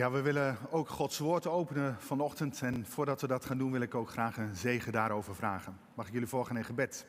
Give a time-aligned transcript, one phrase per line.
[0.00, 2.62] Ja, we willen ook Gods woord openen vanochtend.
[2.62, 5.78] En voordat we dat gaan doen, wil ik ook graag een zegen daarover vragen.
[5.94, 7.06] Mag ik jullie volgen in gebed?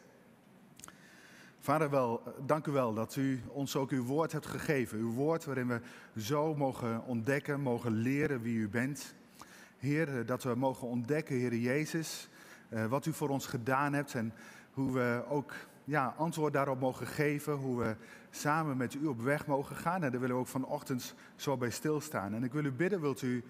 [1.60, 5.00] Vader, wel, dank u wel dat u ons ook uw woord hebt gegeven.
[5.00, 5.82] Uw woord waarin we
[6.18, 9.16] zo mogen ontdekken, mogen leren wie u bent.
[9.78, 12.30] Heer, dat we mogen ontdekken, Heer Jezus,
[12.70, 14.34] eh, wat u voor ons gedaan hebt en
[14.72, 15.54] hoe we ook
[15.92, 17.54] ja, antwoord daarop mogen geven.
[17.54, 17.96] Hoe we
[18.30, 20.04] samen met u op weg mogen gaan.
[20.04, 22.34] En daar willen we ook vanochtend zo bij stilstaan.
[22.34, 23.44] En ik wil u bidden, wilt u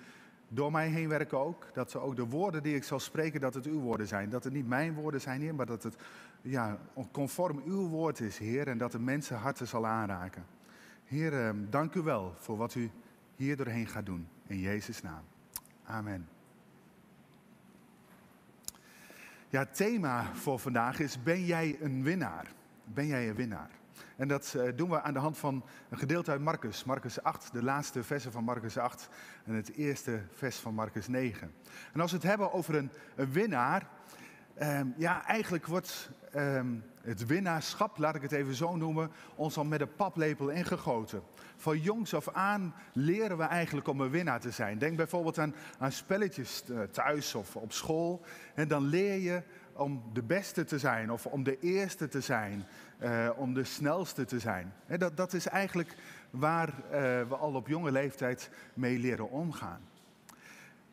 [0.48, 1.68] door mij heen werken ook?
[1.74, 4.30] Dat ook de woorden die ik zal spreken, dat het uw woorden zijn.
[4.30, 5.96] Dat het niet mijn woorden zijn, Heer, maar dat het
[6.42, 6.78] ja,
[7.12, 8.68] conform uw woord is, Heer.
[8.68, 10.46] En dat de mensen harten zal aanraken.
[11.06, 12.92] Heer, ehm, dank u wel voor wat u
[13.36, 14.28] hier doorheen gaat doen.
[14.48, 15.24] In Jezus' naam.
[15.84, 16.41] Amen.
[19.52, 22.46] Ja, het thema voor vandaag is: Ben jij een winnaar?
[22.84, 23.70] Ben jij een winnaar?
[24.18, 26.84] En dat eh, doen we aan de hand van een gedeelte uit Marcus.
[26.84, 29.10] Marcus 8, de laatste versen van Marcus 8
[29.46, 31.54] en het eerste vers van Marcus 9.
[31.94, 32.92] En als we het hebben over een,
[33.32, 33.88] winnaar,
[34.54, 39.66] ehm, ja, eigenlijk wordt ehm, het winnaarschap, laat ik het even zo noemen, ons al
[39.66, 41.24] met een paplepel ingegoten.
[41.62, 44.78] Van jongs af aan leren we eigenlijk om een winnaar te zijn.
[44.78, 48.26] Denk bijvoorbeeld aan, aan spelletjes eh, thuis of op school.
[48.56, 49.42] En dan leer je
[49.74, 52.66] om de beste te zijn of om de eerste te zijn,
[53.04, 54.74] uh, om de snelste te zijn.
[54.98, 55.96] dat, dat is eigenlijk
[56.30, 56.92] waar uh,
[57.28, 59.82] we al op jonge leeftijd mee leren omgaan.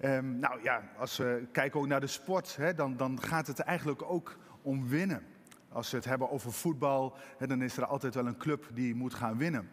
[0.05, 4.03] Um, nou ja, als we kijken ook naar de sport, dan, dan gaat het eigenlijk
[4.03, 5.23] ook om winnen.
[5.69, 9.15] Als we het hebben over voetbal, dan is er altijd wel een club die moet
[9.15, 9.69] gaan winnen.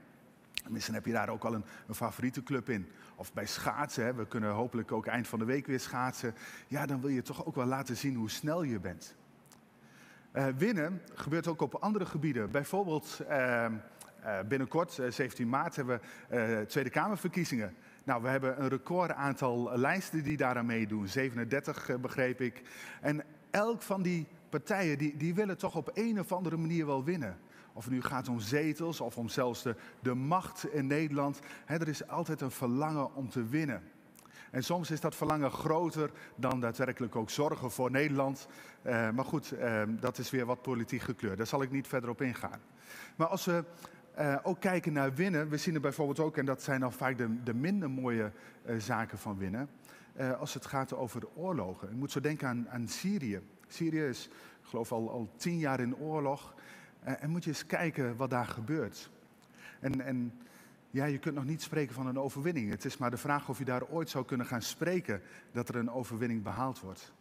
[0.69, 2.91] Misschien heb je daar ook al een, een favoriete club in.
[3.15, 6.33] Of bij schaatsen, we kunnen hopelijk ook eind van de week weer schaatsen.
[6.67, 9.15] Ja, dan wil je toch ook wel laten zien hoe snel je bent.
[10.33, 12.51] Uh, winnen gebeurt ook op andere gebieden.
[12.51, 13.65] Bijvoorbeeld uh,
[14.25, 17.75] uh, binnenkort, 17 maart, hebben we Tweede Kamerverkiezingen.
[18.03, 21.07] Nou, we hebben een record aantal lijsten die daaraan meedoen.
[21.07, 22.61] 37 begreep ik.
[23.01, 27.03] En elk van die partijen die, die willen toch op een of andere manier wel
[27.03, 27.37] winnen.
[27.75, 31.39] Of het nu gaat om zetels of om zelfs de, de macht in Nederland.
[31.65, 33.81] er is altijd een verlangen om te winnen.
[34.51, 38.47] En soms is dat verlangen groter dan daadwerkelijk ook zorgen voor Nederland.
[38.85, 41.37] Uh, maar goed, uh, dat is weer wat politiek gekleurd.
[41.37, 42.59] Daar zal ik niet verder op ingaan.
[43.15, 43.63] Maar als we
[44.19, 47.17] uh, ook kijken naar winnen, we zien er bijvoorbeeld ook, en dat zijn dan vaak
[47.17, 48.31] de, de minder mooie
[48.77, 49.69] zaken van winnen,
[50.39, 51.89] als het gaat over de oorlogen.
[51.89, 53.41] Je moet zo denken aan, aan Syrië.
[53.67, 54.25] Syrië is,
[54.61, 56.53] ik geloof, al, al tien jaar in oorlog.
[57.05, 59.09] Eh, en moet je eens kijken wat daar gebeurt.
[59.79, 60.33] En, en
[60.89, 62.69] ja, je kunt nog niet spreken van een overwinning.
[62.69, 65.21] Het is maar de vraag of je daar ooit zou kunnen gaan spreken
[65.51, 67.13] dat er een overwinning behaald wordt.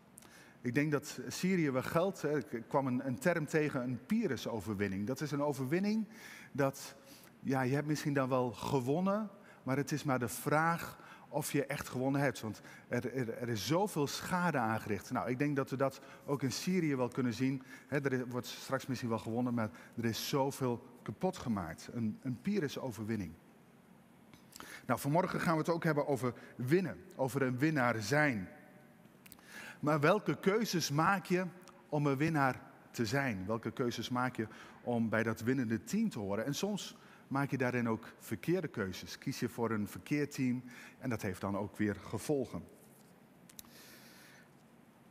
[0.60, 2.24] Ik denk dat Syrië wel geldt.
[2.24, 5.06] Ik kwam een, een term tegen, een Pyrrhus-overwinning.
[5.06, 6.08] Dat is een overwinning
[6.52, 6.94] dat,
[7.40, 9.30] ja, je hebt misschien dan wel gewonnen,
[9.62, 10.98] maar het is maar de vraag
[11.34, 12.40] of je echt gewonnen hebt.
[12.40, 15.10] Want er, er, is zoveel schade aangericht.
[15.10, 17.62] Nou, ik denk dat we dat ook in Syrië wel kunnen zien.
[17.88, 21.88] er wordt straks misschien wel gewonnen, maar er is zoveel kapot gemaakt.
[21.92, 23.32] Een, een Pyrrhus-overwinning.
[24.86, 28.48] Nou, vanmorgen gaan we het ook hebben over winnen, over een winnaar zijn.
[29.80, 31.44] Maar welke keuzes maak je
[31.88, 33.46] om een winnaar te zijn?
[33.46, 34.46] Welke keuzes maak je
[34.82, 36.44] om bij dat winnende team te horen?
[36.44, 36.96] En soms
[37.28, 39.18] maak je daarin ook verkeerde keuzes.
[39.18, 40.62] Kies je voor een verkeerd team
[40.98, 42.62] en dat heeft dan ook weer gevolgen.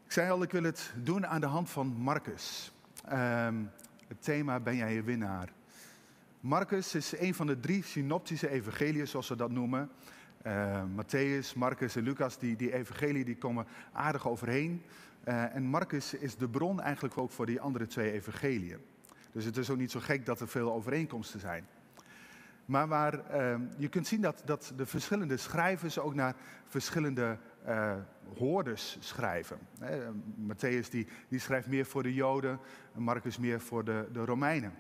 [0.05, 2.71] Ik zei al, ik wil het doen aan de hand van Marcus.
[3.11, 3.71] Um,
[4.07, 5.49] het thema Ben jij je winnaar?
[6.39, 9.89] Marcus is een van de drie synoptische evangeliën, zoals we dat noemen.
[10.47, 14.83] Uh, Matthäus, Marcus en Lucas, die, die evangelie die komen aardig overheen.
[15.27, 18.79] Uh, en Marcus is de bron eigenlijk ook voor die andere twee evangeliën.
[19.31, 21.67] Dus het is ook niet zo gek dat er veel overeenkomsten zijn.
[22.65, 26.35] Maar waar uh, je kunt zien dat, dat de verschillende schrijvers ook naar
[26.65, 27.37] verschillende
[27.67, 27.95] uh,
[28.37, 29.57] hoorders schrijven.
[29.79, 29.99] Hè,
[30.47, 32.59] Matthäus die, die schrijft meer voor de Joden,
[32.93, 34.73] Marcus meer voor de, de Romeinen.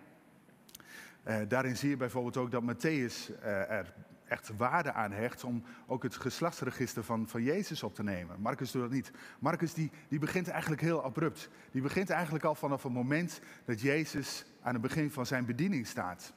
[1.27, 3.93] Uh, daarin zie je bijvoorbeeld ook dat Matthäus er
[4.27, 8.41] echt waarde aan hecht om ook het geslachtsregister van, van Jezus op te nemen.
[8.41, 9.11] Marcus doet dat niet.
[9.39, 11.49] Marcus die, die begint eigenlijk heel abrupt.
[11.71, 15.87] Die begint eigenlijk al vanaf het moment dat Jezus aan het begin van zijn bediening
[15.87, 16.33] staat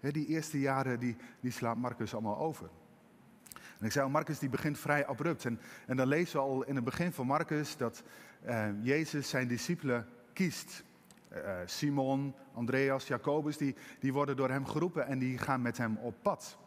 [0.00, 2.70] die eerste jaren die, die slaat Marcus allemaal over.
[3.80, 5.44] En ik zei al, Marcus die begint vrij abrupt.
[5.44, 8.02] En, dan lezen we al in het begin van Marcus dat
[8.46, 10.84] uh, Jezus zijn discipelen kiest.
[11.32, 15.96] Uh, Simon, Andreas, Jacobus, die, die worden door hem geroepen en die gaan met hem
[15.96, 16.58] op pad.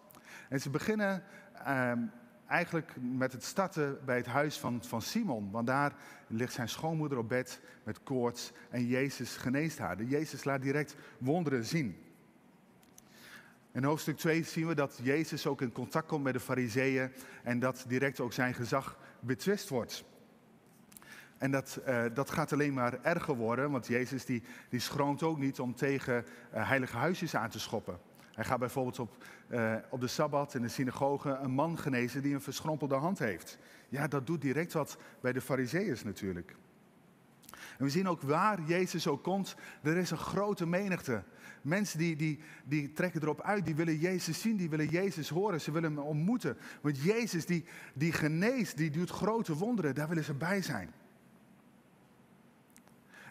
[0.49, 1.23] En ze beginnen
[1.67, 1.91] uh,
[2.47, 5.51] eigenlijk met het starten bij het huis van, van Simon.
[5.51, 5.93] Want daar
[6.27, 10.03] ligt zijn schoonmoeder op bed met koorts en Jezus geneest haar.
[10.03, 11.97] Jezus laat direct wonderen zien.
[13.73, 17.11] In hoofdstuk 2 zien we dat Jezus ook in contact komt met de fariseeën
[17.43, 20.03] en dat direct ook zijn gezag betwist wordt.
[21.37, 25.37] En dat, uh, dat gaat alleen maar erger worden, want Jezus die, die schroomt ook
[25.37, 27.99] niet om tegen uh, heilige huisjes aan te schoppen.
[28.33, 32.33] Hij gaat bijvoorbeeld op, uh, op de Sabbat in de synagoge een man genezen die
[32.33, 33.57] een verschrompelde hand heeft.
[33.89, 36.55] Ja, dat doet direct wat bij de fariseeërs natuurlijk.
[37.77, 41.23] En we zien ook waar Jezus ook komt, er is een grote menigte.
[41.61, 45.61] Mensen die, die, die trekken erop uit, die willen Jezus zien, die willen Jezus horen,
[45.61, 46.57] ze willen hem ontmoeten.
[46.81, 50.91] Want Jezus die, die geneest, die doet grote wonderen, daar willen ze bij zijn.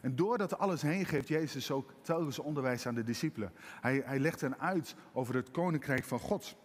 [0.02, 3.52] En doordat alles heen geeft Jezus ook telkens onderwijs aan de discipelen.
[3.80, 6.56] Hij, hij legt hen uit over het koninkrijk van God.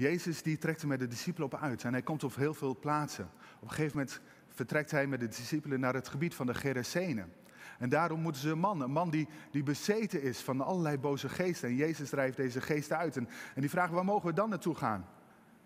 [0.00, 2.78] Jezus die trekt er met de discipelen op uit en hij komt op heel veel
[2.78, 3.30] plaatsen.
[3.56, 7.32] Op een gegeven moment vertrekt hij met de discipelen naar het gebied van de Gerasenen.
[7.78, 11.28] En daarom moeten ze een man, een man die, die bezeten is van allerlei boze
[11.28, 11.68] geesten.
[11.68, 13.16] En Jezus drijft deze geesten uit.
[13.16, 15.06] En, en die vragen, waar mogen we dan naartoe gaan?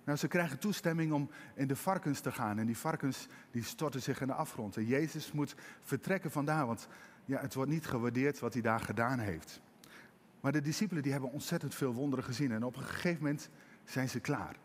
[0.04, 2.58] Nou, ze krijgen toestemming om in de varkens te gaan.
[2.58, 4.76] En die varkens die storten zich in de afgrond.
[4.76, 6.88] En Jezus moet vertrekken vandaar, want
[7.24, 9.60] ja, het wordt niet gewaardeerd wat hij daar gedaan heeft.
[10.40, 12.52] Maar de discipelen die hebben ontzettend veel wonderen gezien.
[12.52, 13.50] En op een gegeven moment
[13.84, 14.56] zijn ze klaar.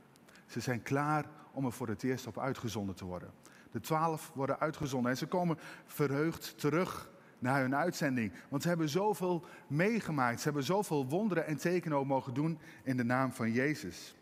[0.45, 3.31] Ze zijn klaar om er voor het eerst op uitgezonden te worden.
[3.71, 8.33] De twaalf worden uitgezonden en ze komen verheugd terug naar hun uitzending.
[8.50, 10.38] Want ze hebben zoveel meegemaakt.
[10.38, 14.16] Ze hebben zoveel wonderen en tekenen mogen doen in de naam van Jezus.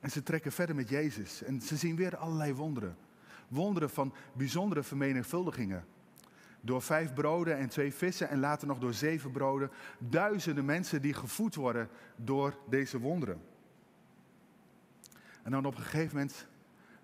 [0.00, 1.42] En ze trekken verder met Jezus.
[1.42, 2.96] En ze zien weer allerlei wonderen.
[3.48, 5.84] Wonderen van bijzondere vermenigvuldigingen.
[6.64, 9.70] Door vijf broden en twee vissen en later nog door zeven broden.
[9.98, 13.40] Duizenden mensen die gevoed worden door deze wonderen.
[15.42, 16.46] En dan op een gegeven moment,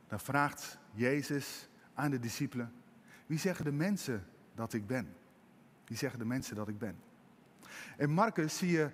[0.06, 2.72] dan vraagt Jezus aan de discipelen.
[3.26, 5.14] Wie zeggen de mensen dat ik ben?
[5.84, 6.98] Wie zeggen de mensen dat ik ben?
[7.96, 8.90] In Marcus zie je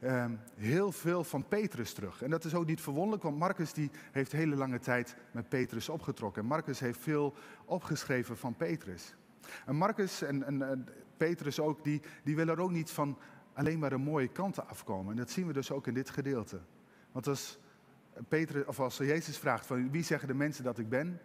[0.00, 2.22] Ehm, heel veel van Petrus terug.
[2.22, 5.88] En dat is ook niet verwonderlijk, want Marcus die heeft hele lange tijd met Petrus
[5.88, 6.42] opgetrokken.
[6.42, 7.34] En Marcus heeft veel
[7.64, 9.14] opgeschreven van Petrus.
[9.66, 13.18] En Marcus en, en, Petrus ook, die, die willen er ook niet van
[13.52, 15.10] alleen maar de mooie kanten afkomen.
[15.10, 16.60] En dat zien we dus ook in dit gedeelte.
[17.12, 17.58] Want als,
[18.28, 21.20] Petrus, of als Jezus vraagt van wie zeggen de mensen dat ik ben?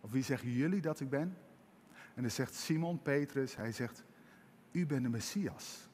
[0.00, 1.36] Of wie zeggen jullie dat ik ben?
[2.14, 4.04] En dan zegt Simon Petrus, hij zegt,
[4.70, 5.88] u bent de Messias.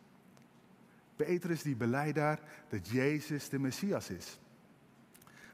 [1.17, 4.41] Petrus die beleidt daar dat Jezus de Messias is.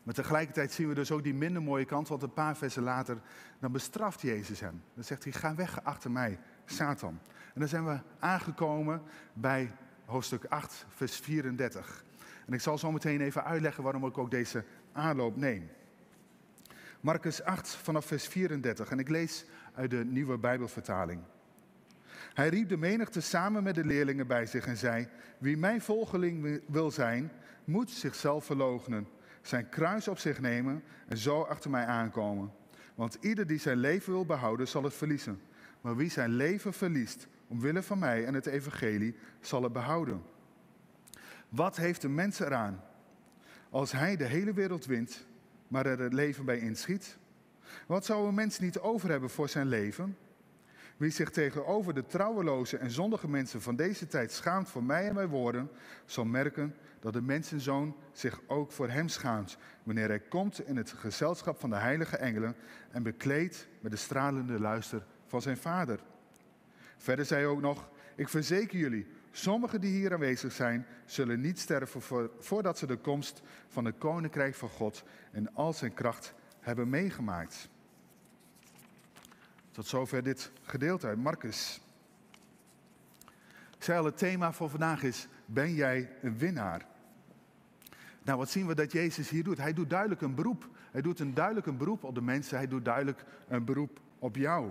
[0.07, 3.19] Maar tegelijkertijd zien we dus ook die minder mooie kant, want een paar versen later,
[3.59, 4.83] dan bestraft Jezus hem.
[4.95, 7.19] Dan zegt hij, ga weg achter mij, Satan.
[7.55, 9.73] En dan zijn we aangekomen bij
[10.05, 12.05] hoofdstuk 8, vers 34.
[12.47, 15.71] En ik zal zo meteen even uitleggen waarom ik ook deze aanloop neem.
[17.01, 19.45] Marcus 8 vanaf vers 34 en ik lees
[19.75, 21.21] uit de nieuwe Bijbelvertaling.
[22.35, 26.61] Hij riep de menigte samen met de leerlingen bij zich en zei: Wie mijn volgeling
[26.67, 27.33] wil zijn,
[27.65, 29.09] moet zichzelf verloochenen,
[29.47, 32.53] zijn kruis op zich nemen en zo achter mij aankomen.
[32.95, 35.41] Want ieder die zijn leven wil behouden, zal het verliezen.
[35.81, 40.23] Maar wie zijn leven verliest, omwille van mij en het evangelie, zal het behouden.
[41.49, 42.85] Wat heeft de mens eraan
[43.71, 45.27] als hij de hele wereld wint,
[45.69, 47.17] maar er het leven bij inschiet?
[47.87, 50.17] Wat zou een mens niet over hebben voor zijn leven?
[50.97, 55.15] Wie zich tegenover de trouweloze en zondige mensen van deze tijd schaamt voor mij en
[55.15, 55.71] mijn woorden,
[56.05, 60.91] zal merken dat de mensenzoon zich ook voor hem schaamt, wanneer hij komt in het
[60.91, 62.57] gezelschap van de heilige engelen
[62.91, 66.01] en bekleed met de stralende luister van zijn vader.
[66.97, 71.59] Verder zei hij ook nog, ik verzeker jullie, sommigen die hier aanwezig zijn, zullen niet
[71.59, 76.89] sterven voordat ze de komst van het koninkrijk van God en al zijn kracht hebben
[76.89, 77.69] meegemaakt.
[79.77, 81.81] Tot zover dit gedeelte Marcus.
[83.77, 86.87] Ik zei al, het thema voor vandaag is, ben jij een winnaar?
[88.23, 89.59] Nou, wat zien we dat Jezus hier doet?
[89.59, 90.69] Hij doet duidelijk een beroep.
[90.91, 92.57] Hij doet een duidelijk een beroep op de mensen.
[92.57, 94.71] Hij doet duidelijk een beroep op jou.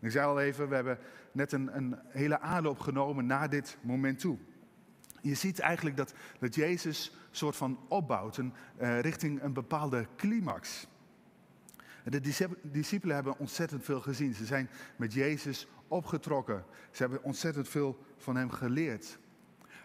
[0.00, 0.98] ik zei al even, we hebben
[1.32, 4.38] net een, een hele aanloop genomen naar dit moment toe.
[5.20, 10.06] Je ziet eigenlijk dat, dat Jezus een soort van opbouwt een, uh, richting een bepaalde
[10.16, 10.86] climax.
[12.04, 12.20] De
[12.62, 14.34] discipelen hebben ontzettend veel gezien.
[14.34, 16.64] Ze zijn met Jezus opgetrokken.
[16.90, 19.18] Ze hebben ontzettend veel van hem geleerd.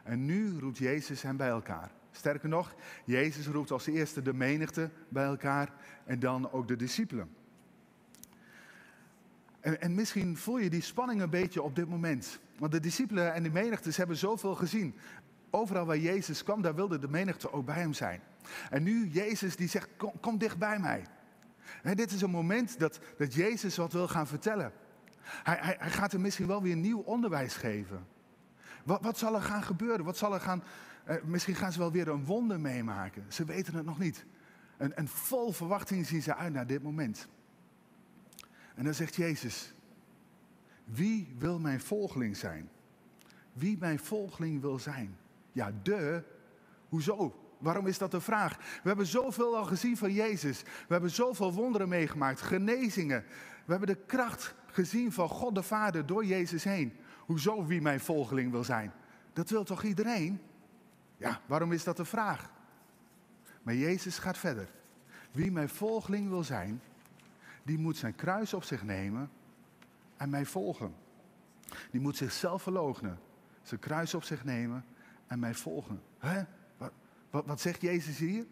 [0.03, 1.91] En nu roept Jezus hen bij elkaar.
[2.11, 5.73] Sterker nog, Jezus roept als eerste de menigte bij elkaar
[6.05, 7.29] en dan ook de discipelen.
[9.59, 12.39] En, en, misschien voel je die spanning een beetje op dit moment.
[12.57, 14.95] Want de discipelen en de menigte hebben zoveel gezien.
[15.49, 18.21] Overal waar Jezus kwam, daar wilde de menigte ook bij hem zijn.
[18.69, 21.05] En nu Jezus die zegt, kom, kom dicht bij mij
[21.95, 24.71] dit is een moment dat, dat Jezus wat wil gaan vertellen.
[25.21, 28.07] Hij, hij, hij gaat er misschien wel weer nieuw onderwijs geven.
[28.83, 30.05] Wat, wat zal er gaan gebeuren?
[30.05, 30.63] Wat zal er gaan,
[31.03, 33.25] eh, misschien gaan ze wel weer een wonder meemaken.
[33.27, 34.25] Ze weten het nog niet.
[34.77, 37.27] En, en vol verwachting zien ze uit naar dit moment.
[38.75, 39.73] En dan zegt Jezus,
[40.83, 42.69] wie wil mijn volgeling zijn?
[43.53, 45.17] Wie mijn volgeling wil zijn?
[45.51, 46.23] Ja, de.
[46.89, 47.48] Hoezo?
[47.59, 48.57] Waarom is dat de vraag?
[48.57, 50.61] We hebben zoveel al gezien van Jezus.
[50.61, 53.23] We hebben zoveel wonderen meegemaakt, genezingen.
[53.65, 56.93] We hebben de kracht gezien van God de Vader door Jezus heen.
[57.25, 58.91] Hoezo wie mijn volgeling wil zijn?
[59.33, 60.41] Dat wil toch iedereen?
[61.17, 62.51] Ja, waarom is dat de vraag?
[63.63, 64.69] Maar Jezus gaat verder.
[65.31, 66.81] Wie mijn volgeling wil zijn,
[67.63, 69.29] die moet zijn kruis op zich nemen
[70.17, 70.93] en mij volgen.
[71.91, 73.19] Die moet zichzelf verloochenen,
[73.61, 74.85] zijn kruis op zich nemen
[75.27, 76.01] en mij volgen.
[76.17, 76.43] Hè?
[77.29, 78.45] Wat, wat, zegt Jezus hier?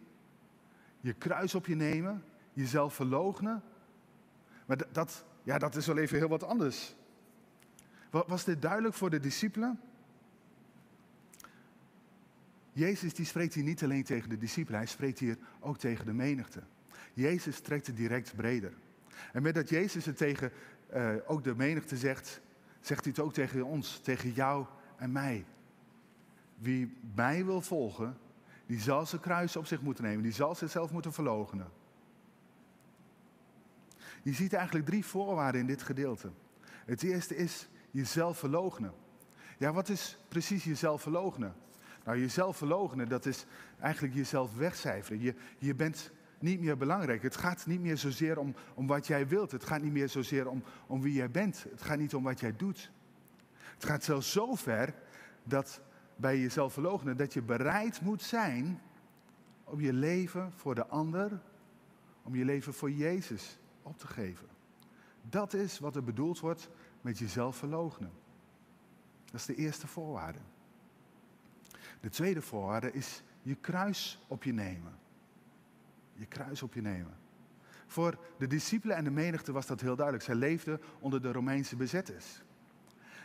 [0.99, 3.63] Je kruis op je nemen, jezelf verloochenen.
[4.65, 6.95] Maar dat, ja, dat is wel even heel wat anders.
[8.09, 9.79] Was dit duidelijk voor de discipelen?
[12.71, 16.13] Jezus die spreekt hier niet alleen tegen de discipelen, hij spreekt hier ook tegen de
[16.13, 16.63] menigte.
[17.13, 18.73] Jezus trekt het direct breder.
[19.33, 20.51] En met dat Jezus het tegen
[20.93, 22.41] uh, ook de menigte zegt,
[22.79, 24.65] zegt hij het ook tegen ons, tegen jou
[24.97, 25.45] en mij.
[26.57, 28.17] Wie mij wil volgen,
[28.67, 31.67] die zal zijn kruis op zich moeten nemen, die zal zichzelf moeten verloochenen.
[34.23, 36.31] Je ziet eigenlijk drie voorwaarden in dit gedeelte.
[36.85, 38.93] Het eerste is jezelf verloochenen.
[39.57, 41.55] Ja, wat is precies jezelf verloochenen?
[42.03, 43.45] Nou, jezelf verloochenen, dat is
[43.79, 45.21] eigenlijk jezelf wegcijferen.
[45.21, 47.21] Je, je bent niet meer belangrijk.
[47.21, 49.51] Het gaat niet meer zozeer om, om wat jij wilt.
[49.51, 51.65] Het gaat niet meer zozeer om, om wie jij bent.
[51.69, 52.91] Het gaat niet om wat jij doet.
[53.73, 54.93] Het gaat zelfs zo ver
[55.43, 55.81] dat
[56.17, 58.81] bij jezelf verloochenen dat je bereid moet zijn
[59.63, 61.41] om je leven voor de ander,
[62.23, 64.47] om je leven voor Jezus op te geven.
[65.21, 66.69] Dat is wat er bedoeld wordt
[67.01, 68.11] met jezelf verloochenen.
[69.25, 70.39] Dat is de eerste voorwaarde.
[71.99, 74.99] De tweede voorwaarde is je kruis op je nemen.
[76.13, 77.17] Je kruis op je nemen.
[77.87, 80.25] Voor de discipelen en de menigte was dat heel duidelijk.
[80.25, 82.41] Zij leefden onder de Romeinse bezetters.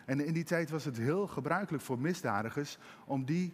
[0.04, 3.52] En in die tijd was het heel gebruikelijk voor misdadigers om die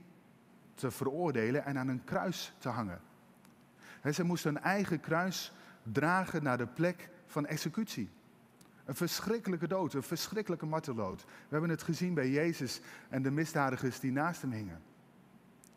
[0.75, 3.01] te veroordelen en aan een kruis te hangen.
[4.01, 5.53] En ze moesten een eigen kruis
[5.83, 8.11] dragen naar de plek van executie.
[8.85, 11.25] Een verschrikkelijke dood, een verschrikkelijke marteldood.
[11.25, 14.81] We hebben het gezien bij Jezus en de misdadigers die naast hem hingen.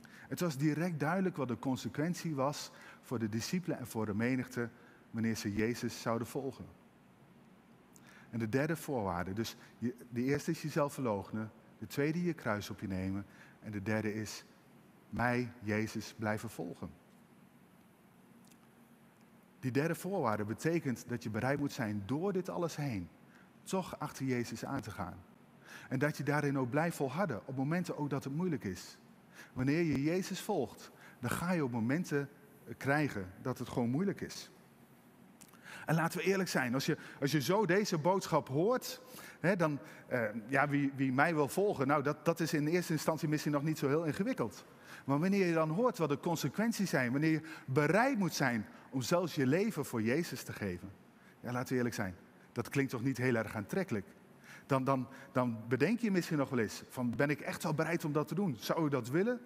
[0.05, 4.69] Het was direct duidelijk wat de consequentie was voor de discipelen en voor de menigte
[5.09, 6.80] wanneer ze Jezus zouden volgen.
[8.31, 9.55] En de derde voorwaarde, dus
[10.09, 13.25] de eerste is jezelf verloochenen, de tweede je kruis op je nemen
[13.59, 14.43] en de derde is
[15.09, 16.89] mij, Jezus, blijven volgen.
[19.59, 23.09] Die derde voorwaarde betekent dat je bereid moet zijn door dit alles heen
[23.63, 25.17] toch achter Jezus aan te gaan.
[25.89, 28.97] En dat je daarin ook blijft volharden op momenten ook dat het moeilijk is.
[29.53, 32.29] Wanneer je Jezus volgt, dan ga je op momenten
[32.77, 34.51] krijgen dat het gewoon moeilijk is.
[35.85, 39.01] En laten we eerlijk zijn, als je, als je zo deze boodschap hoort,
[39.39, 42.93] hè, dan, eh, ja, wie, wie mij wil volgen, nou dat, dat is in eerste
[42.93, 44.65] instantie misschien nog niet zo heel ingewikkeld.
[45.05, 49.01] Maar wanneer je dan hoort wat de consequenties zijn, wanneer je bereid moet zijn om
[49.01, 50.91] zelfs je leven voor Jezus te geven,
[51.39, 52.15] ja, laten we eerlijk zijn,
[52.51, 54.05] dat klinkt toch niet heel erg aantrekkelijk.
[54.65, 58.05] Dan, dan, dan bedenk je misschien nog wel eens, van ben ik echt wel bereid
[58.05, 58.55] om dat te doen?
[58.59, 59.39] Zou ik dat willen?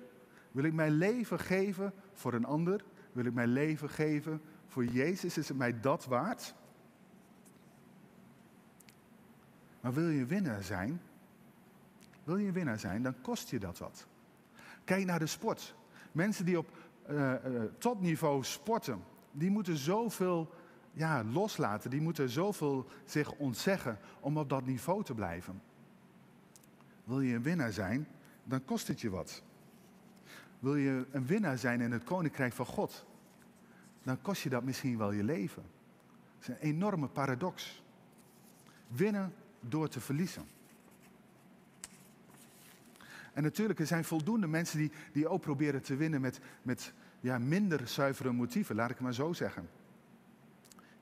[0.52, 2.84] Wil ik mijn leven geven voor een ander?
[3.12, 4.42] Wil ik mijn leven geven
[4.76, 5.38] voor Jezus?
[5.38, 6.54] Is het mij dat waard?
[9.82, 11.02] Maar wil je winnaar zijn?
[12.24, 14.08] Wil je winnaar zijn, dan kost je dat wat.
[14.84, 15.76] Kijk naar de sport.
[16.12, 16.70] Mensen die op
[17.10, 20.54] uh, uh, topniveau sporten, die moeten zoveel
[20.92, 21.90] ja, loslaten.
[21.90, 25.62] Die moeten zoveel zich ontzeggen om op dat niveau te blijven.
[27.04, 28.08] Wil je een winnaar zijn,
[28.44, 29.44] dan kost het je wat.
[30.60, 33.06] Wil je een winnaar zijn in het koninkrijk van God,
[34.06, 35.64] dan kost je dat misschien wel je leven.
[36.38, 37.84] Dat is een enorme paradox.
[38.88, 40.46] Winnen door te verliezen.
[43.34, 47.38] En natuurlijk, er zijn voldoende mensen die, die ook proberen te winnen met, met ja,
[47.38, 49.70] minder zuivere motieven, laat ik het maar zo zeggen.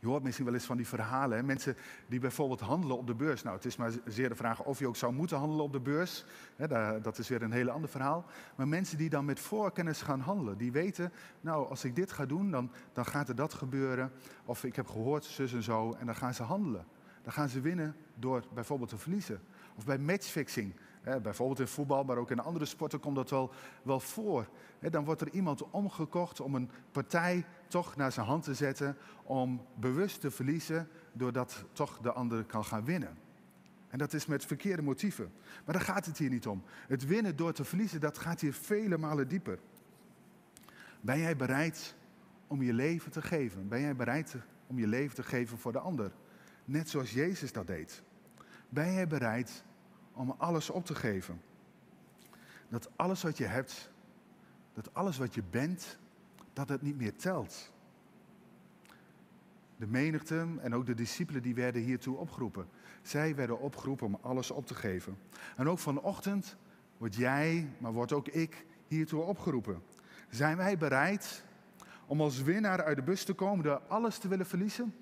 [0.04, 1.46] Je hoort misschien wel eens van die verhalen.
[1.46, 1.76] Mensen
[2.08, 3.44] die bijvoorbeeld handelen op de beurs.
[3.44, 5.80] Nou, het is maar zeer de vraag of je ook zou moeten handelen op de
[5.80, 6.26] beurs.
[6.56, 6.68] Hè,
[7.02, 8.26] dat is weer een heel ander verhaal.
[8.56, 10.58] Maar mensen die dan met voorkennis gaan handelen.
[10.58, 14.12] Die weten, nou, als ik dit ga doen, dan, dan gaat er dat gebeuren.
[14.46, 15.94] Of ik heb gehoord, zus en zo.
[15.94, 16.86] En dan gaan ze handelen.
[17.22, 19.42] Dan gaan ze winnen door bijvoorbeeld te verliezen.
[19.76, 23.52] Of bij matchfixing bijvoorbeeld in voetbal, maar ook in andere sporten komt dat wel,
[23.84, 24.48] wel voor.
[24.80, 29.66] dan wordt er iemand omgekocht om een partij toch naar zijn hand te zetten om
[29.76, 33.18] bewust te verliezen, doordat toch de andere kan gaan winnen.
[33.88, 35.32] En dat is met verkeerde motieven.
[35.66, 36.64] Maar daar gaat het hier niet om.
[36.88, 39.60] Het winnen door te verliezen, dat gaat hier vele malen dieper.
[41.02, 41.96] Ben jij bereid
[42.48, 43.68] om je leven te geven?
[43.68, 44.36] Ben jij bereid
[44.68, 46.12] om je leven te geven voor de ander?
[46.66, 48.04] Net zoals Jezus dat deed.
[48.70, 49.64] Ben jij bereid
[50.14, 51.42] om alles op te geven?
[52.70, 53.92] Dat alles wat je hebt,
[54.74, 55.98] dat alles wat je bent,
[56.54, 57.72] dat het niet meer telt.
[59.76, 62.68] De menigte en ook de discipelen die werden hiertoe opgeroepen.
[63.02, 65.18] Zij werden opgeroepen om alles op te geven.
[65.56, 66.58] En ook vanochtend
[66.98, 69.84] word jij, maar word ook ik hiertoe opgeroepen.
[70.30, 71.44] Zijn wij bereid
[72.06, 74.96] om als winnaar uit de bus te komen door alles te willen verliezen?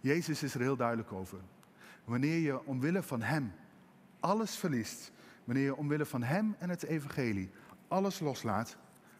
[0.00, 1.38] Jezus is er heel duidelijk over.
[2.04, 3.52] Wanneer je omwille van Hem
[4.20, 5.12] alles verliest,
[5.44, 7.50] wanneer je omwille van Hem en het Evangelie
[7.88, 8.76] alles loslaat,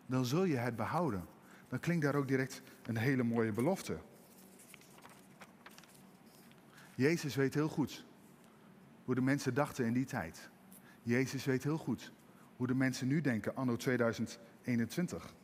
[0.06, 1.24] dan zul je het behouden.
[1.68, 3.98] Dan klinkt daar ook direct een hele mooie belofte.
[6.94, 8.04] Jezus weet heel goed
[9.04, 10.50] hoe de mensen dachten in die tijd.
[11.02, 12.12] Jezus weet heel goed
[12.56, 15.34] hoe de mensen nu denken, anno 2021.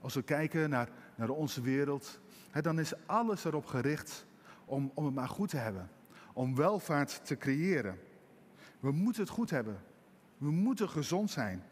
[0.00, 2.20] Als we kijken naar, naar onze wereld,
[2.50, 4.26] hè, dan is alles erop gericht
[4.64, 5.88] om, om het maar goed te hebben.
[6.32, 7.98] Om welvaart te creëren.
[8.80, 9.80] We moeten het goed hebben.
[10.38, 11.62] We moeten gezond zijn.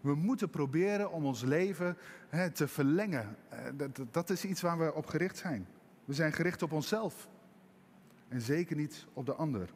[0.00, 1.96] We moeten proberen om ons leven
[2.28, 3.36] hè, te verlengen.
[3.48, 5.66] Eh, dat, dat is iets waar we op gericht zijn.
[6.04, 7.28] We zijn gericht op onszelf.
[8.28, 9.70] En zeker niet op de ander.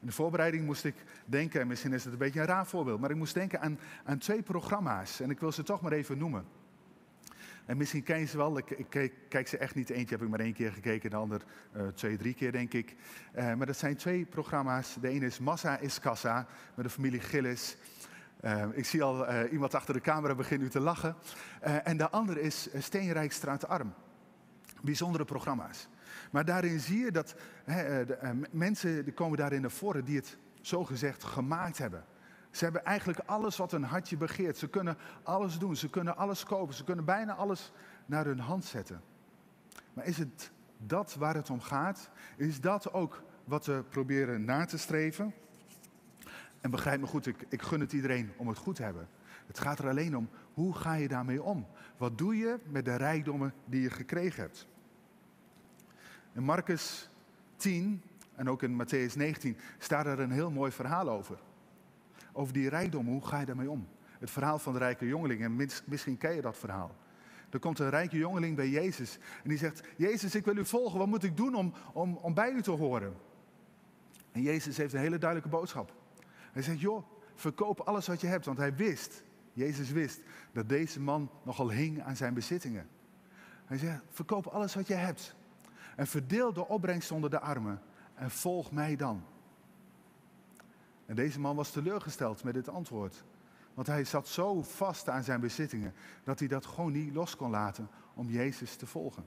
[0.00, 0.94] In de voorbereiding moest ik
[1.24, 3.78] denken, en misschien is het een beetje een raar voorbeeld, maar ik moest denken aan,
[4.04, 5.20] aan twee programma's.
[5.20, 6.44] En ik wil ze toch maar even noemen.
[7.70, 9.90] En misschien ken je ze wel, ik, ik kijk, ze echt niet.
[9.90, 11.42] Eentje heb ik maar één keer gekeken, de ander
[11.76, 12.96] uh, twee, drie keer denk ik.
[13.36, 14.96] Uh, maar dat zijn twee programma's.
[15.00, 17.76] De ene is Massa is Kassa, met de familie Gillis.
[18.44, 21.16] Uh, ik zie al iemand achter de camera beginnen te lachen.
[21.60, 23.94] en de andere is Steenrijk Straat Arm.
[24.82, 25.88] Bijzondere programma's.
[26.30, 27.34] Maar daarin zie je dat
[27.64, 32.04] de, mensen die komen daarin naar voren die het zogezegd gemaakt hebben.
[32.50, 34.56] Ze hebben eigenlijk alles wat hun hartje begeert.
[34.56, 37.72] Ze kunnen alles doen, ze kunnen alles kopen, ze kunnen bijna alles
[38.06, 39.02] naar hun hand zetten.
[39.92, 42.10] Maar is het dat waar het om gaat?
[42.36, 45.34] Is dat ook wat we proberen na te streven?
[46.60, 49.08] En begrijp me goed, ik, ik gun het iedereen om het goed te hebben.
[49.46, 51.66] Het gaat er alleen om, hoe ga je daarmee om?
[51.96, 54.66] Wat doe je met de rijkdommen die je gekregen hebt?
[56.32, 57.10] In Marcus
[57.56, 58.02] 10
[58.34, 61.38] en ook in Matthäus 19 staat er een heel mooi verhaal over
[62.32, 63.06] over die rijkdom.
[63.06, 63.88] Hoe ga je daarmee om?
[64.18, 65.42] Het verhaal van de rijke jongeling.
[65.42, 66.96] En misschien ken je dat verhaal.
[67.50, 69.18] Er komt een rijke jongeling bij Jezus.
[69.42, 70.98] En die zegt: Jezus, ik wil u volgen.
[70.98, 73.14] Wat moet ik doen om, om, om bij u te horen?
[74.32, 75.94] En Jezus heeft een hele duidelijke boodschap.
[76.52, 78.44] Hij zegt: Joh, verkoop alles wat je hebt.
[78.44, 80.20] Want hij wist, Jezus wist,
[80.52, 82.88] dat deze man nogal hing aan zijn bezittingen.
[83.64, 85.34] Hij zegt: Verkoop alles wat je hebt.
[85.96, 87.82] En verdeel de opbrengst onder de armen.
[88.14, 89.22] En volg mij dan.
[91.10, 93.24] En deze man was teleurgesteld met dit antwoord.
[93.74, 95.94] Want hij zat zo vast aan zijn bezittingen
[96.24, 99.24] dat hij dat gewoon niet los kon laten om Jezus te volgen.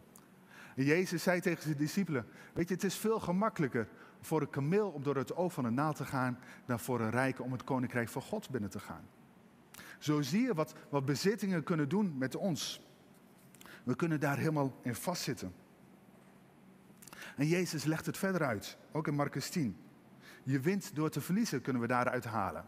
[0.75, 3.87] En Jezus zei tegen zijn discipelen: Weet je, het is veel gemakkelijker
[4.21, 7.11] voor een kameel om door het oog van een naald te gaan dan voor een
[7.11, 9.07] rijke om het koninkrijk van God binnen te gaan.
[9.99, 12.81] Zo zie je wat, wat bezittingen kunnen doen met ons.
[13.83, 15.53] We kunnen daar helemaal in vastzitten.
[17.35, 19.77] En Jezus legt het verder uit, ook in Marcus 10.
[20.43, 22.65] Je wint door te verliezen, kunnen we daaruit halen.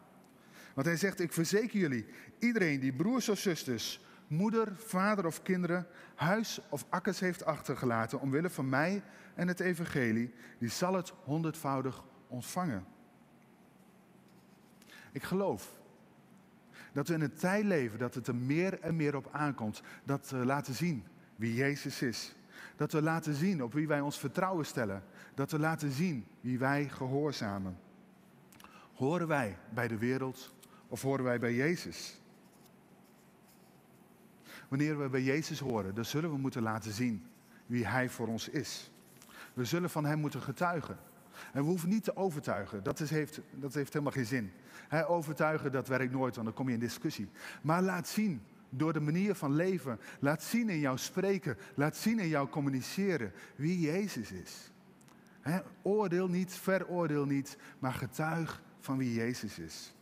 [0.74, 2.06] Want hij zegt, ik verzeker jullie,
[2.40, 8.50] iedereen die broers of zusters, moeder, vader of kinderen, huis of akkers heeft achtergelaten omwille
[8.50, 9.04] van mij
[9.36, 12.86] en het evangelie, die zal het honderdvoudig ontvangen.
[15.12, 15.80] Ik geloof
[16.94, 20.30] dat we in een tijd leven dat het er meer en meer op aankomt dat
[20.30, 21.04] we laten zien
[21.36, 22.36] wie Jezus is.
[22.76, 25.04] Dat we laten zien op wie wij ons vertrouwen stellen.
[25.36, 27.78] Dat we laten zien wie wij gehoorzamen.
[28.94, 30.54] Horen wij bij de wereld
[30.88, 32.20] of horen wij bij Jezus?
[34.68, 37.26] Wanneer we bij Jezus horen, dan zullen we moeten laten zien
[37.66, 38.92] wie Hij voor ons is.
[39.54, 40.98] We zullen van Hem moeten getuigen.
[41.54, 44.52] En we hoeven niet te overtuigen, dat, is, heeft, dat heeft helemaal geen zin.
[44.88, 47.30] He, overtuigen, dat werkt nooit, want dan kom je in discussie.
[47.62, 50.00] Maar laat zien door de manier van leven.
[50.20, 51.58] Laat zien in jouw spreken.
[51.76, 54.72] Laat zien in jouw communiceren wie Jezus is.
[55.82, 59.96] Oordeel niet, veroordeel niet, maar getuig van wie Jezus is.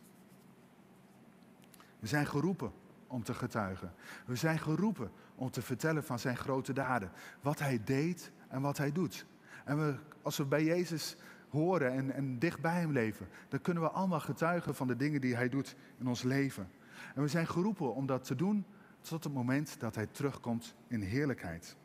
[1.98, 2.72] We zijn geroepen
[3.06, 3.92] om te getuigen.
[4.26, 7.10] We zijn geroepen om te vertellen van zijn grote daden.
[7.40, 9.26] Wat hij deed en wat hij doet.
[9.64, 11.16] En we, als we bij Jezus
[11.48, 15.20] horen en, en dicht bij hem leven, dan kunnen we allemaal getuigen van de dingen
[15.20, 16.70] die hij doet in ons leven.
[17.14, 18.66] En we zijn geroepen om dat te doen
[19.00, 21.76] tot het moment dat Hij terugkomt in heerlijkheid.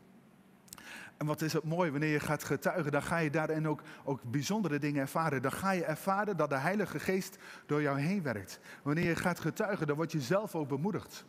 [1.19, 4.23] En wat is het mooi, wanneer je gaat getuigen, dan ga je daarin ook, ook
[4.23, 5.41] bijzondere dingen ervaren.
[5.41, 8.59] Dan ga je ervaren dat de Heilige Geest door jou heen werkt.
[8.83, 11.25] Wanneer je gaat getuigen, dan word je zelf ook bemoedigd.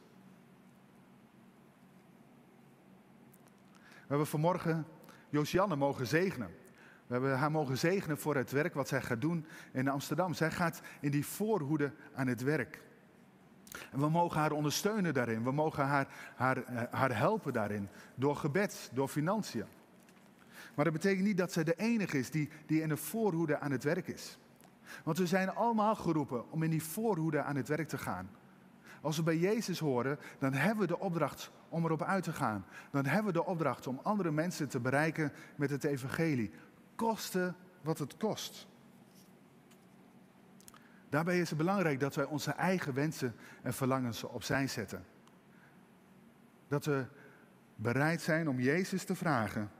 [3.82, 4.86] We hebben vanmorgen
[5.28, 6.50] Josianne mogen zegenen.
[7.06, 10.34] We hebben haar mogen zegenen voor het werk wat zij gaat doen in Amsterdam.
[10.34, 12.82] Zij gaat in die voorhoede aan het werk.
[13.92, 15.44] En we mogen haar ondersteunen daarin.
[15.44, 17.88] We mogen haar, haar, eh, haar helpen daarin.
[18.14, 19.64] Door gebed, door financiën.
[20.74, 23.70] Maar dat betekent niet dat zij de enige is die, die in de voorhoede aan
[23.70, 24.38] het werk is.
[25.04, 28.30] Want we zijn allemaal geroepen om in die voorhoede aan het werk te gaan.
[29.00, 32.64] Als we bij Jezus horen, dan hebben we de opdracht om erop uit te gaan.
[32.90, 36.50] Dan hebben we de opdracht om andere mensen te bereiken met het evangelie.
[36.94, 38.68] Koste wat het kost.
[41.08, 45.04] Daarbij is het belangrijk dat wij onze eigen wensen en verlangens opzij zetten.
[46.68, 47.04] Dat we
[47.74, 49.70] bereid zijn om Jezus te vragen: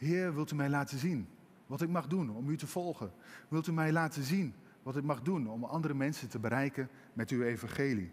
[0.00, 1.28] Heer, wilt u mij laten zien
[1.66, 3.12] wat ik mag doen om u te volgen?
[3.48, 7.30] Wilt u mij laten zien wat ik mag doen om andere mensen te bereiken met
[7.30, 8.10] uw evangelie?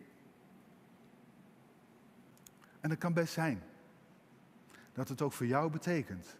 [2.80, 3.64] En het kan best zijn
[4.94, 6.38] dat het ook voor jou betekent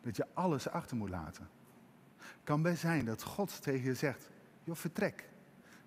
[0.00, 1.48] dat je alles achter moet laten.
[2.16, 4.30] Het kan best zijn dat God tegen je zegt:
[4.64, 5.28] joh, vertrek.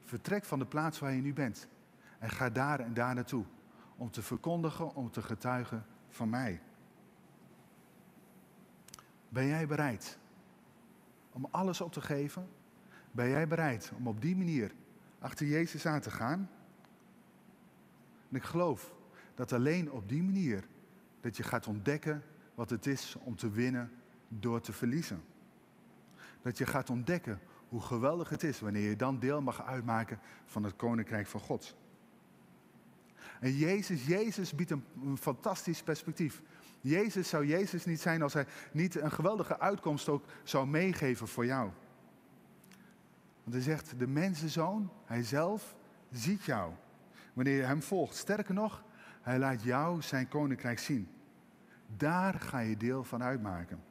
[0.04, 1.68] Vertrek van de plaats waar je nu bent.
[2.20, 3.46] En ga daar en daar naartoe.
[3.96, 6.62] Om te verkondigen, om te getuigen van mij.
[9.32, 10.18] Ben jij bereid
[11.32, 12.48] om alles op te geven?
[13.12, 14.72] Ben jij bereid om op die manier
[15.20, 16.50] achter Jezus aan te gaan?
[18.30, 18.94] Ik geloof
[19.36, 20.64] dat alleen op die manier
[21.22, 22.24] dat je gaat ontdekken
[22.56, 23.92] wat het is om te winnen
[24.28, 25.24] door te verliezen.
[26.42, 27.40] Dat je gaat ontdekken
[27.70, 31.76] hoe geweldig het is wanneer je dan deel mag uitmaken van het koninkrijk van God.
[33.40, 36.42] En Jezus, Jezus biedt een fantastisch perspectief.
[36.82, 41.46] Jezus zou Jezus niet zijn als hij niet een geweldige uitkomst ook zou meegeven voor
[41.46, 41.70] jou.
[43.44, 45.76] Want hij zegt, de mensenzoon, hij zelf,
[46.12, 46.74] ziet jou.
[47.34, 48.16] Wanneer je hem volgt.
[48.16, 48.84] Sterker nog,
[49.22, 51.10] hij laat jou zijn koninkrijk zien.
[51.98, 53.84] Daar ga je deel van uitmaken.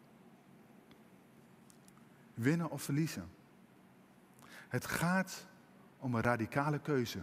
[2.35, 3.31] Winnen of verliezen.
[4.69, 5.47] Het gaat
[5.99, 7.19] om een radicale keuze.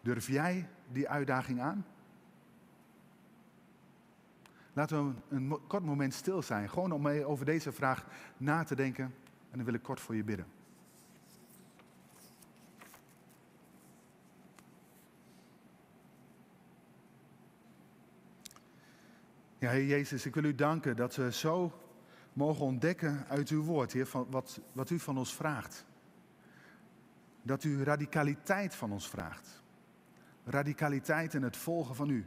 [0.00, 1.86] Durf jij die uitdaging aan?
[4.74, 8.06] Laten we een kort moment stil zijn, gewoon om over deze vraag
[8.36, 9.04] na te denken.
[9.50, 10.46] En dan wil ik kort voor je bidden.
[19.58, 21.72] Ja, Heer Jezus, ik wil u danken dat we zo
[22.32, 25.84] mogen ontdekken uit uw woord, Heer, van wat, wat u van ons vraagt.
[27.42, 29.62] Dat u radicaliteit van ons vraagt.
[30.44, 32.26] Radicaliteit in het volgen van u.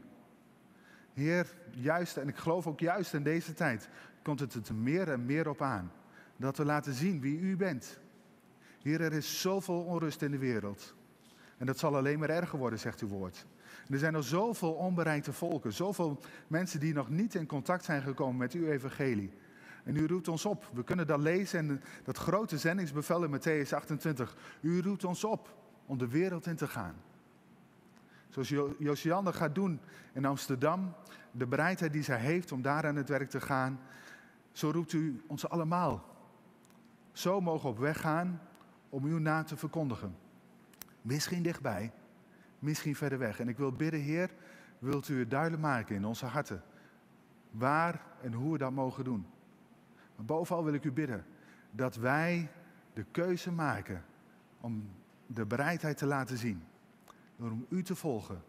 [1.17, 3.89] Heer, juist, en ik geloof ook juist in deze tijd,
[4.23, 5.91] komt het er meer en meer op aan.
[6.35, 7.99] Dat we laten zien wie u bent.
[8.81, 10.95] Heer, er is zoveel onrust in de wereld.
[11.57, 13.45] En dat zal alleen maar erger worden, zegt uw woord.
[13.89, 18.37] er zijn nog zoveel onbereikte volken, zoveel mensen die nog niet in contact zijn gekomen
[18.37, 19.33] met uw evangelie.
[19.83, 20.69] En u roept ons op.
[20.73, 24.37] We kunnen dat lezen in dat grote zendingsbevel in Matthäus 28.
[24.61, 26.95] U roept ons op om de wereld in te gaan.
[28.29, 29.79] Zoals Josianne gaat doen
[30.13, 30.93] in Amsterdam,
[31.31, 33.79] de bereidheid die zij heeft om daar aan het werk te gaan,
[34.51, 36.05] zo roept u ons allemaal.
[37.11, 38.41] Zo mogen we op weg gaan
[38.89, 40.15] om uw naam te verkondigen.
[41.01, 41.91] Misschien dichtbij,
[42.59, 43.39] misschien verder weg.
[43.39, 44.29] En ik wil bidden, Heer,
[44.79, 46.63] wilt u het duidelijk maken in onze harten.
[47.51, 49.25] Waar en hoe we dat mogen doen.
[50.15, 51.25] Maar bovenal wil ik u bidden
[51.71, 52.51] dat wij
[52.93, 54.03] de keuze maken
[54.61, 54.89] om
[55.25, 56.63] de bereidheid te laten zien
[57.37, 58.41] door om u te volgen.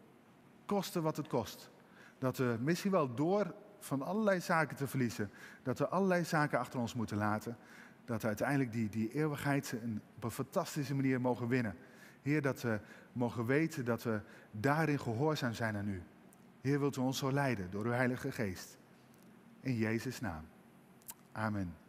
[0.67, 1.71] Koste wat het kost.
[2.19, 5.31] Dat we misschien wel door van allerlei zaken te verliezen,
[5.63, 7.57] dat we allerlei zaken achter ons moeten laten,
[8.05, 9.75] dat we uiteindelijk die, die eeuwigheid
[10.17, 11.77] op een fantastische manier mogen winnen.
[12.23, 12.81] Heer, dat we
[13.13, 14.21] mogen weten dat we
[14.51, 16.03] daarin gehoorzaam zijn aan u.
[16.61, 18.79] Heer, wilt u ons zo leiden door uw Heilige Geest.
[19.61, 20.45] In Jezus' naam.
[21.33, 21.88] Amen.